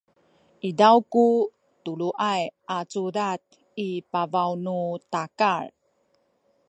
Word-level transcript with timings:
izaw 0.69 0.97
ku 1.11 1.25
tuluay 1.83 2.43
a 2.75 2.77
cudad 2.91 3.39
i 3.85 3.87
pabaw 4.11 4.51
nu 4.63 4.77
takal 5.13 5.65